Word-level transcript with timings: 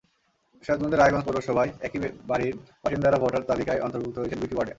সিরাজগঞ্জের 0.63 0.99
রায়গঞ্জ 1.01 1.23
পৌরসভায় 1.27 1.71
একই 1.87 1.99
বাড়ির 2.29 2.55
বাসিন্দারা 2.83 3.17
ভোটার 3.23 3.47
তালিকায় 3.49 3.83
অন্তর্ভুক্ত 3.85 4.17
হয়েছেন 4.19 4.39
দুইটি 4.41 4.55
ওয়ার্ডে। 4.55 4.69